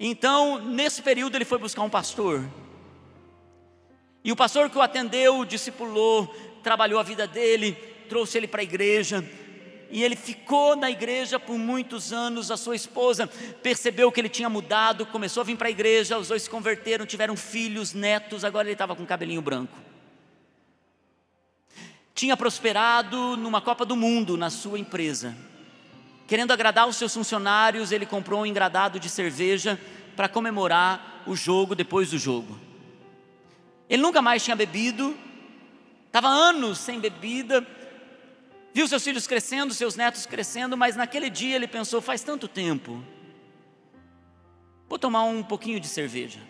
[0.00, 2.44] Então, nesse período, ele foi buscar um pastor.
[4.24, 6.26] E o pastor que o atendeu, discipulou,
[6.62, 7.72] trabalhou a vida dele,
[8.08, 9.24] trouxe ele para a igreja.
[9.90, 12.50] E ele ficou na igreja por muitos anos.
[12.50, 13.28] A sua esposa
[13.62, 16.18] percebeu que ele tinha mudado, começou a vir para a igreja.
[16.18, 18.44] Os dois se converteram, tiveram filhos, netos.
[18.44, 19.87] Agora ele estava com cabelinho branco
[22.18, 25.36] tinha prosperado numa Copa do Mundo na sua empresa.
[26.26, 29.80] Querendo agradar os seus funcionários, ele comprou um engradado de cerveja
[30.16, 32.58] para comemorar o jogo depois do jogo.
[33.88, 35.16] Ele nunca mais tinha bebido,
[36.08, 37.64] estava anos sem bebida,
[38.74, 43.00] viu seus filhos crescendo, seus netos crescendo, mas naquele dia ele pensou: faz tanto tempo,
[44.88, 46.40] vou tomar um pouquinho de cerveja.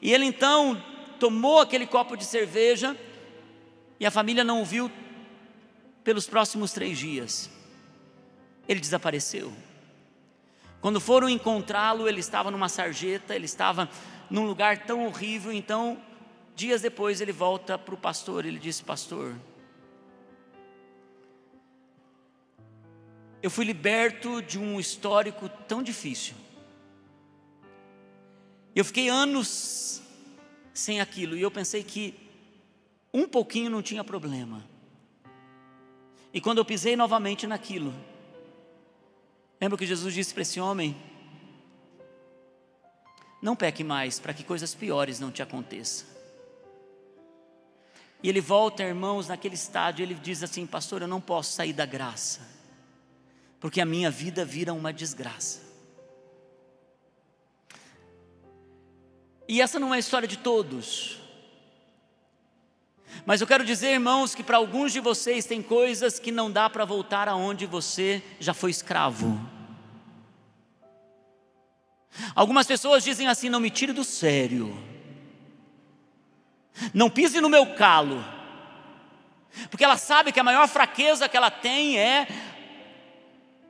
[0.00, 0.82] E ele então
[1.20, 2.96] tomou aquele copo de cerveja
[4.00, 4.90] e a família não o viu
[6.04, 7.50] pelos próximos três dias.
[8.68, 9.52] Ele desapareceu.
[10.80, 13.88] Quando foram encontrá-lo, ele estava numa sarjeta, ele estava
[14.30, 15.52] num lugar tão horrível.
[15.52, 16.00] Então,
[16.54, 18.46] dias depois, ele volta para o pastor.
[18.46, 19.34] Ele disse: Pastor,
[23.42, 26.34] eu fui liberto de um histórico tão difícil.
[28.74, 30.00] Eu fiquei anos
[30.72, 32.27] sem aquilo e eu pensei que
[33.12, 34.64] um pouquinho não tinha problema.
[36.32, 37.94] E quando eu pisei novamente naquilo,
[39.60, 40.96] lembra que Jesus disse para esse homem:
[43.40, 46.06] Não peque mais, para que coisas piores não te aconteçam.
[48.22, 51.86] E ele volta, irmãos, naquele estádio, ele diz assim: Pastor, eu não posso sair da
[51.86, 52.40] graça,
[53.58, 55.66] porque a minha vida vira uma desgraça.
[59.48, 61.27] E essa não é a história de todos.
[63.24, 66.68] Mas eu quero dizer, irmãos, que para alguns de vocês tem coisas que não dá
[66.70, 69.38] para voltar aonde você já foi escravo.
[72.34, 74.76] Algumas pessoas dizem assim: não me tire do sério,
[76.92, 78.24] não pise no meu calo,
[79.70, 82.26] porque ela sabe que a maior fraqueza que ela tem é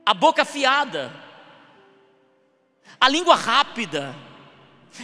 [0.05, 1.11] a boca afiada,
[2.99, 4.15] a língua rápida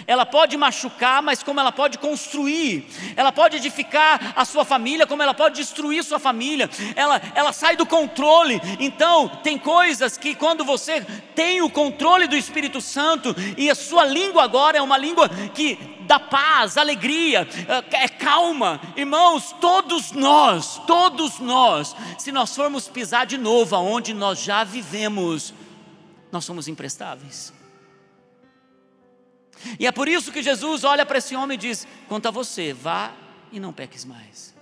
[0.08, 2.88] ela pode machucar, mas como ela pode construir.
[3.16, 6.70] Ela pode edificar a sua família, como ela pode destruir sua família.
[6.96, 8.62] Ela, ela sai do controle.
[8.80, 11.02] Então, tem coisas que quando você
[11.34, 15.78] tem o controle do Espírito Santo e a sua língua agora é uma língua que
[16.02, 17.48] dá paz, alegria,
[17.92, 18.80] é, é calma.
[18.96, 25.54] Irmãos, todos nós, todos nós, se nós formos pisar de novo aonde nós já vivemos,
[26.32, 27.55] nós somos imprestáveis.
[29.80, 32.74] E é por isso que Jesus olha para esse homem e diz: quanto a você,
[32.74, 33.14] vá
[33.52, 34.54] e não peques mais.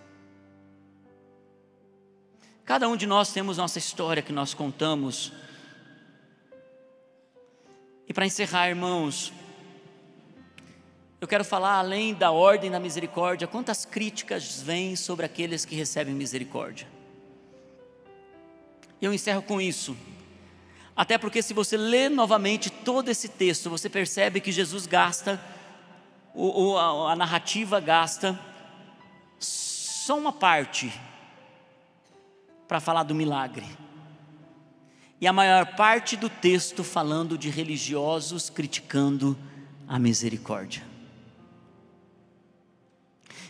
[2.65, 5.33] Cada um de nós temos nossa história que nós contamos.
[8.07, 9.33] E para encerrar, irmãos,
[11.19, 16.13] eu quero falar além da ordem da misericórdia, quantas críticas vêm sobre aqueles que recebem
[16.13, 16.87] misericórdia.
[19.01, 19.95] Eu encerro com isso.
[20.95, 25.41] Até porque, se você lê novamente todo esse texto, você percebe que Jesus gasta,
[26.35, 28.39] o, a, a narrativa gasta,
[29.39, 30.93] só uma parte
[32.67, 33.65] para falar do milagre.
[35.23, 39.37] e a maior parte do texto falando de religiosos criticando
[39.87, 40.83] a misericórdia.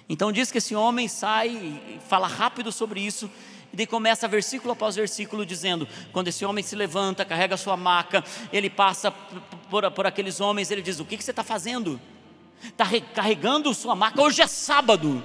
[0.07, 3.27] Então diz que esse homem sai e fala rápido sobre isso,
[3.73, 8.23] e daí começa versículo após versículo dizendo: quando esse homem se levanta, carrega sua maca,
[8.51, 11.99] ele passa por, por aqueles homens, ele diz: O que, que você está fazendo?
[12.63, 15.23] Está carregando sua maca, hoje é sábado.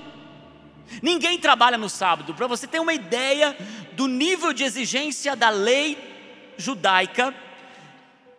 [1.03, 2.33] Ninguém trabalha no sábado.
[2.33, 3.55] Para você ter uma ideia
[3.93, 5.99] do nível de exigência da lei
[6.57, 7.35] judaica,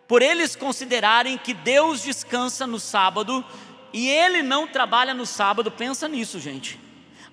[0.08, 3.44] por eles considerarem que Deus descansa no sábado
[3.92, 6.89] e ele não trabalha no sábado, pensa nisso, gente.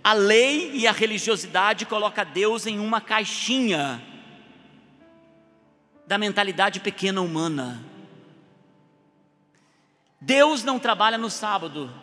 [0.08, 4.02] A lei e a religiosidade coloca Deus em uma caixinha
[6.06, 7.84] da mentalidade pequena humana.
[10.22, 11.94] Deus não trabalha no sábado,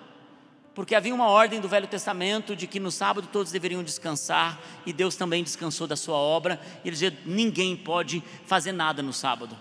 [0.74, 4.92] porque havia uma ordem do Velho Testamento de que no sábado todos deveriam descansar, e
[4.92, 9.56] Deus também descansou da sua obra, e ele dizia: ninguém pode fazer nada no sábado.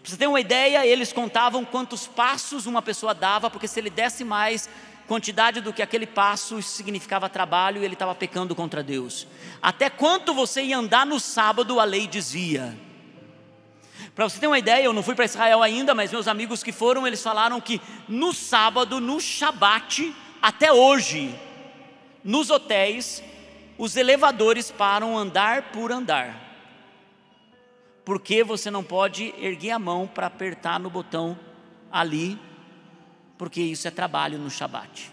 [0.00, 3.90] Para você ter uma ideia, eles contavam quantos passos uma pessoa dava, porque se ele
[3.90, 4.66] desse mais
[5.10, 9.26] quantidade do que aquele passo, significava trabalho e ele estava pecando contra Deus.
[9.60, 12.78] Até quanto você ia andar no sábado, a lei dizia.
[14.14, 16.70] Para você ter uma ideia, eu não fui para Israel ainda, mas meus amigos que
[16.70, 21.34] foram, eles falaram que no sábado, no Shabat, até hoje,
[22.22, 23.20] nos hotéis,
[23.76, 26.48] os elevadores param andar por andar
[28.04, 31.38] porque você não pode erguer a mão para apertar no botão
[31.92, 32.38] ali,
[33.40, 35.10] porque isso é trabalho no Shabat.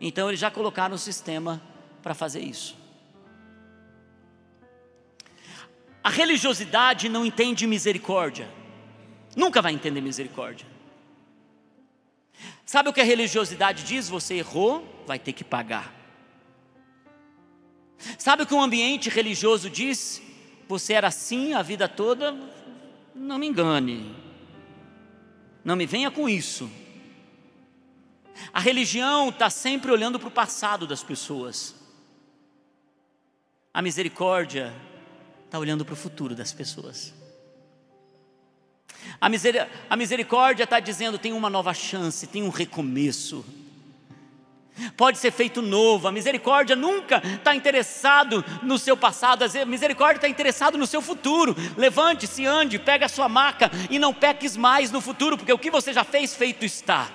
[0.00, 1.60] Então eles já colocaram o sistema
[2.02, 2.74] para fazer isso.
[6.02, 8.48] A religiosidade não entende misericórdia,
[9.36, 10.66] nunca vai entender misericórdia.
[12.64, 14.08] Sabe o que a religiosidade diz?
[14.08, 15.92] Você errou, vai ter que pagar.
[18.16, 20.22] Sabe o que um ambiente religioso diz?
[20.66, 22.34] você era assim a vida toda,
[23.14, 24.14] não me engane,
[25.68, 26.70] não me venha com isso.
[28.54, 31.74] A religião está sempre olhando para o passado das pessoas,
[33.74, 34.74] a misericórdia
[35.44, 37.12] está olhando para o futuro das pessoas.
[39.20, 39.28] A,
[39.90, 43.44] a misericórdia está dizendo: tem uma nova chance, tem um recomeço
[44.96, 46.08] pode ser feito novo.
[46.08, 51.56] A misericórdia nunca está interessado no seu passado, a misericórdia está interessado no seu futuro.
[51.76, 55.70] Levante-se, ande, pega a sua maca e não peques mais no futuro, porque o que
[55.70, 57.08] você já fez, feito está.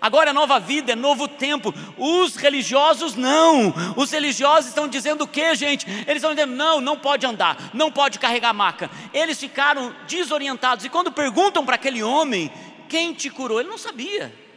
[0.00, 1.72] Agora é nova vida, é novo tempo.
[1.96, 3.72] Os religiosos não.
[3.96, 5.86] Os religiosos estão dizendo o que, gente?
[5.88, 8.90] Eles estão dizendo: não, não pode andar, não pode carregar maca.
[9.14, 10.84] Eles ficaram desorientados.
[10.84, 12.50] E quando perguntam para aquele homem:
[12.88, 13.60] quem te curou?
[13.60, 14.47] Ele não sabia.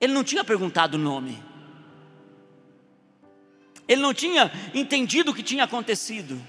[0.00, 1.42] Ele não tinha perguntado o nome.
[3.86, 6.40] Ele não tinha entendido o que tinha acontecido.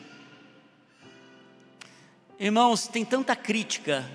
[2.39, 4.09] Irmãos, tem tanta crítica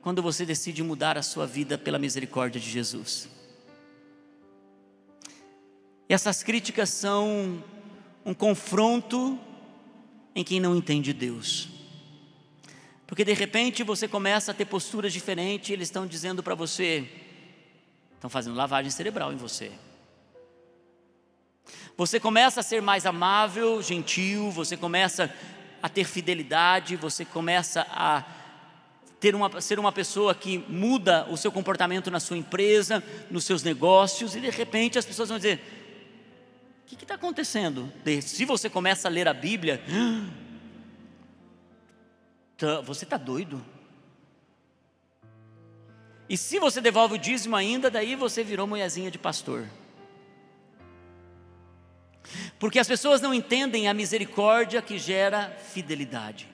[0.00, 3.28] quando você decide mudar a sua vida pela misericórdia de Jesus.
[6.08, 7.62] E essas críticas são
[8.24, 9.38] um confronto
[10.34, 11.68] em quem não entende Deus.
[13.06, 17.08] Porque de repente você começa a ter posturas diferentes, e eles estão dizendo para você:
[18.16, 19.72] Estão fazendo lavagem cerebral em você.
[21.96, 25.32] Você começa a ser mais amável, gentil, você começa
[25.82, 28.24] a ter fidelidade, você começa a
[29.18, 33.62] ter uma, ser uma pessoa que muda o seu comportamento na sua empresa, nos seus
[33.62, 35.60] negócios, e de repente as pessoas vão dizer:
[36.82, 37.92] o que está acontecendo?
[38.22, 39.82] Se você começa a ler a Bíblia,
[42.84, 43.64] você está doido?
[46.28, 49.68] E se você devolve o dízimo ainda, daí você virou mulherzinha de pastor.
[52.58, 56.48] Porque as pessoas não entendem a misericórdia que gera fidelidade.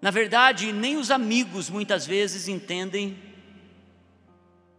[0.00, 3.16] Na verdade, nem os amigos muitas vezes entendem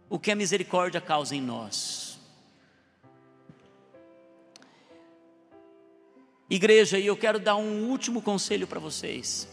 [0.08, 2.16] o que a misericórdia causa em nós.
[6.48, 9.48] Igreja, e eu quero dar um último conselho para vocês.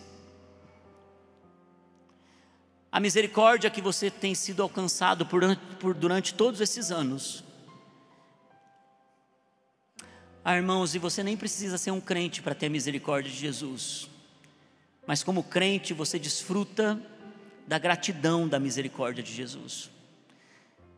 [2.94, 5.42] A misericórdia que você tem sido alcançado por,
[5.80, 7.44] por durante todos esses anos.
[10.46, 14.08] Ah, irmãos, e você nem precisa ser um crente para ter a misericórdia de Jesus,
[15.08, 17.02] mas como crente você desfruta
[17.66, 19.90] da gratidão da misericórdia de Jesus.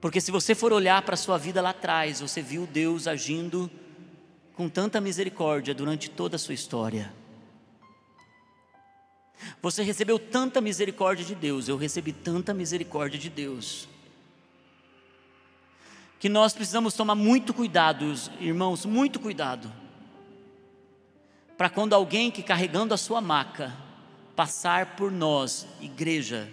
[0.01, 3.71] Porque se você for olhar para a sua vida lá atrás, você viu Deus agindo
[4.53, 7.13] com tanta misericórdia durante toda a sua história.
[9.61, 13.87] Você recebeu tanta misericórdia de Deus, eu recebi tanta misericórdia de Deus.
[16.19, 18.05] Que nós precisamos tomar muito cuidado,
[18.39, 19.71] irmãos, muito cuidado,
[21.57, 23.75] para quando alguém que carregando a sua maca
[24.35, 26.49] passar por nós, igreja,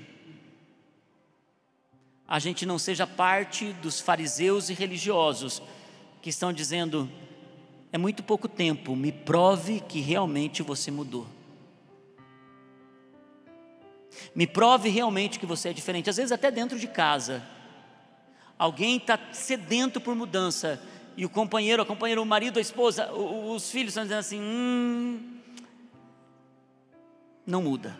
[2.28, 5.62] a gente não seja parte dos fariseus e religiosos
[6.22, 7.10] que estão dizendo:
[7.92, 11.26] é muito pouco tempo, me prove que realmente você mudou.
[14.34, 16.08] Me prove realmente que você é diferente.
[16.08, 17.42] Às vezes, até dentro de casa,
[18.58, 20.80] alguém está sedento por mudança
[21.16, 25.40] e o companheiro, a companheira, o marido, a esposa, os filhos estão dizendo assim: hum,
[27.46, 27.96] não muda.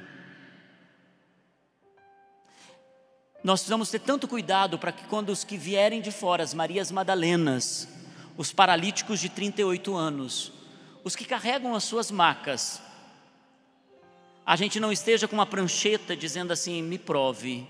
[3.45, 6.93] Nós precisamos ter tanto cuidado para que quando os que vierem de fora, as Marias
[6.93, 7.89] Madalenas,
[8.37, 10.53] os paralíticos de 38 anos,
[11.03, 12.81] os que carregam as suas macas,
[14.45, 17.67] a gente não esteja com uma prancheta dizendo assim: me prove,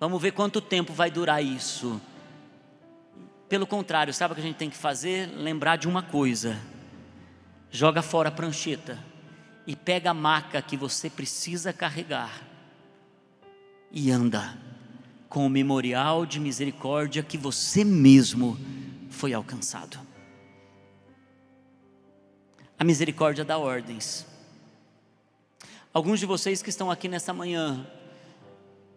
[0.00, 2.00] vamos ver quanto tempo vai durar isso.
[3.48, 5.28] Pelo contrário, sabe o que a gente tem que fazer?
[5.28, 6.58] Lembrar de uma coisa:
[7.70, 8.98] joga fora a prancheta
[9.66, 12.42] e pega a maca que você precisa carregar
[13.96, 14.58] e anda
[15.28, 18.58] com o memorial de misericórdia que você mesmo
[19.08, 19.98] foi alcançado.
[22.76, 24.26] A misericórdia dá ordens.
[25.94, 27.86] Alguns de vocês que estão aqui nessa manhã,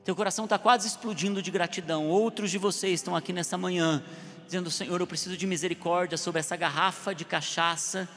[0.03, 2.07] teu coração está quase explodindo de gratidão.
[2.07, 4.03] Outros de vocês estão aqui nessa manhã,
[4.47, 8.09] dizendo: Senhor, eu preciso de misericórdia sobre essa garrafa de cachaça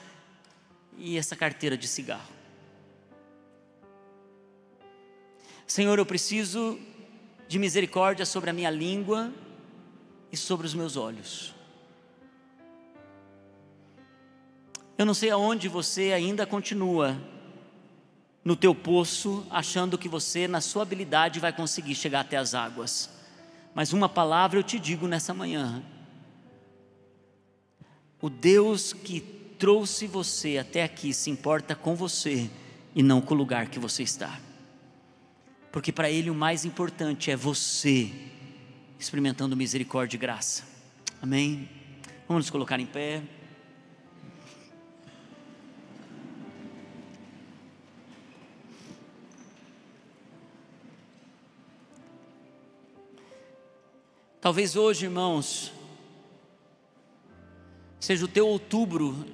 [0.97, 2.33] e essa carteira de cigarro.
[5.67, 6.81] Senhor, eu preciso
[7.47, 9.31] de misericórdia sobre a minha língua
[10.33, 11.55] e sobre os meus olhos.
[14.97, 17.21] Eu não sei aonde você ainda continua
[18.45, 23.11] no teu poço, achando que você, na sua habilidade, vai conseguir chegar até as águas.
[23.75, 25.83] Mas uma palavra eu te digo nessa manhã:
[28.21, 29.21] o Deus que
[29.59, 32.51] trouxe você até aqui se importa com você
[32.95, 34.41] e não com o lugar que você está
[35.73, 38.11] porque para Ele o mais importante é você
[38.99, 40.65] experimentando misericórdia e graça.
[41.23, 41.69] Amém?
[42.27, 43.23] Vamos nos colocar em pé.
[54.41, 55.71] Talvez hoje, irmãos,
[58.01, 59.27] seja o teu outubro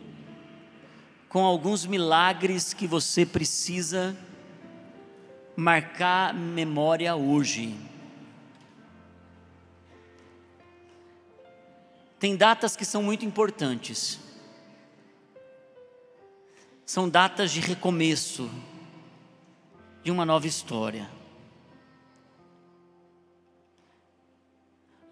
[1.28, 4.16] com alguns milagres que você precisa
[5.54, 7.78] marcar memória hoje.
[12.18, 14.18] Tem datas que são muito importantes.
[16.84, 18.50] São datas de recomeço
[20.02, 21.15] de uma nova história.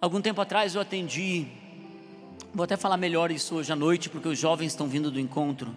[0.04, 1.46] Algum tempo atrás eu atendi,
[2.52, 5.74] vou até falar melhor isso hoje à noite, porque os jovens estão vindo do encontro.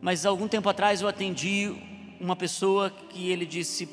[0.00, 1.74] Mas algum tempo atrás eu atendi
[2.20, 3.88] uma pessoa que ele disse,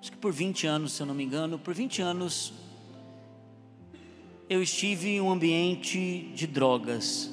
[0.00, 2.52] acho que por 20 anos, se eu não me engano, por 20 anos
[4.48, 7.30] eu estive em um ambiente de drogas.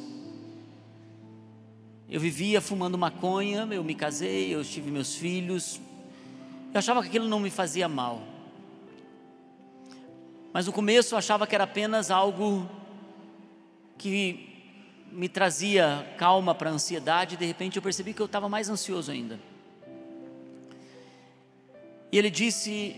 [2.07, 5.82] Eu vivia fumando maconha, eu me casei, eu tive meus filhos.
[6.72, 8.37] Eu achava que aquilo não me fazia mal.
[10.58, 12.68] Mas no começo eu achava que era apenas algo
[13.95, 14.74] que
[15.12, 18.68] me trazia calma para a ansiedade, e de repente eu percebi que eu estava mais
[18.68, 19.39] ansioso ainda.
[22.12, 22.95] E ele disse: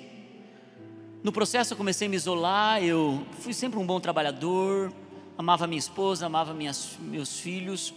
[1.22, 4.93] no processo eu comecei a me isolar, eu fui sempre um bom trabalhador,
[5.38, 7.93] amava minha esposa, amava minhas, meus filhos,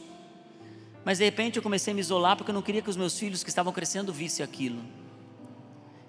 [1.04, 3.16] mas de repente eu comecei a me isolar porque eu não queria que os meus
[3.16, 4.82] filhos que estavam crescendo vissem aquilo.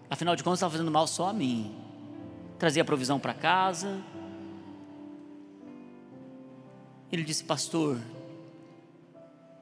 [0.09, 1.92] Afinal de contas, estava fazendo mal só a mim.
[2.57, 4.01] Trazia provisão para casa,
[7.11, 7.99] ele disse, pastor,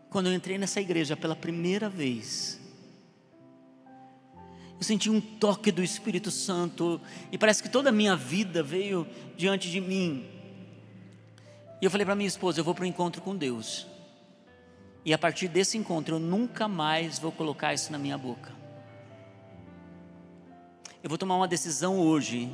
[0.09, 2.61] quando eu entrei nessa igreja pela primeira vez,
[4.77, 9.05] eu senti um toque do Espírito Santo e parece que toda a minha vida veio
[9.35, 10.25] diante de mim.
[11.81, 13.85] E eu falei para minha esposa: eu vou para o encontro com Deus.
[15.03, 18.53] E a partir desse encontro eu nunca mais vou colocar isso na minha boca.
[21.03, 22.49] Eu vou tomar uma decisão hoje.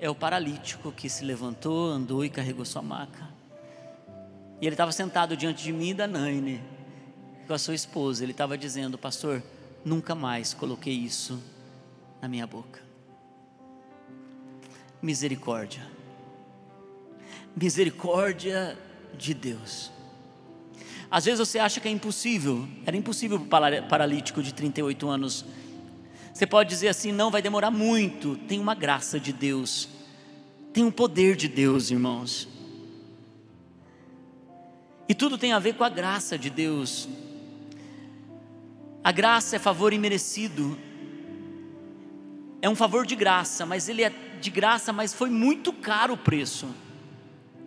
[0.00, 3.28] É o paralítico que se levantou, andou e carregou sua maca.
[4.58, 6.62] E ele estava sentado diante de mim e da Naine,
[7.46, 8.24] com a sua esposa.
[8.24, 9.42] Ele estava dizendo, pastor,
[9.84, 11.38] nunca mais coloquei isso
[12.20, 12.80] na minha boca.
[15.02, 15.86] Misericórdia.
[17.54, 18.78] Misericórdia
[19.18, 19.90] de Deus.
[21.10, 25.44] Às vezes você acha que é impossível, era impossível para o paralítico de 38 anos.
[26.40, 28.34] Você pode dizer assim: não, vai demorar muito.
[28.34, 29.90] Tem uma graça de Deus,
[30.72, 32.48] tem um poder de Deus, irmãos.
[35.06, 37.06] E tudo tem a ver com a graça de Deus.
[39.04, 40.78] A graça é favor imerecido.
[42.62, 44.08] É um favor de graça, mas ele é
[44.40, 46.74] de graça, mas foi muito caro o preço.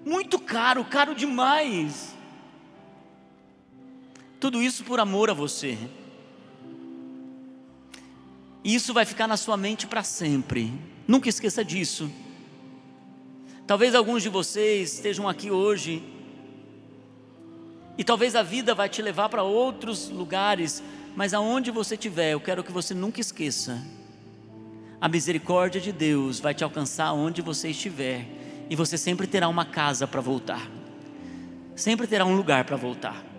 [0.03, 2.15] Muito caro, caro demais.
[4.39, 5.77] Tudo isso por amor a você.
[8.63, 10.71] E isso vai ficar na sua mente para sempre.
[11.07, 12.09] Nunca esqueça disso.
[13.67, 16.03] Talvez alguns de vocês estejam aqui hoje
[17.97, 20.81] e talvez a vida vai te levar para outros lugares,
[21.15, 23.81] mas aonde você estiver, eu quero que você nunca esqueça.
[24.99, 28.25] A misericórdia de Deus vai te alcançar onde você estiver,
[28.69, 30.67] e você sempre terá uma casa para voltar,
[31.75, 33.32] sempre terá um lugar para voltar.